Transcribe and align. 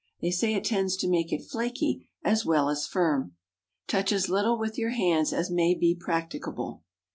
They 0.19 0.31
say 0.31 0.55
it 0.55 0.63
tends 0.63 0.97
to 0.97 1.07
make 1.07 1.31
it 1.31 1.45
flaky 1.45 2.09
as 2.23 2.43
well 2.43 2.69
as 2.71 2.87
firm. 2.87 3.35
Touch 3.85 4.11
as 4.11 4.29
little 4.29 4.57
with 4.57 4.75
your 4.75 4.89
hands 4.89 5.31
as 5.31 5.51
may 5.51 5.75
be 5.75 5.93
practicable. 5.93 6.81